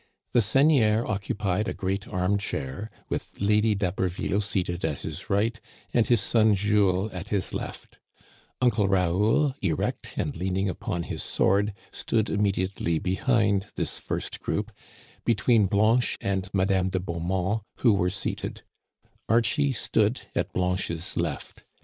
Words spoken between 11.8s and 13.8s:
stood immediately be hind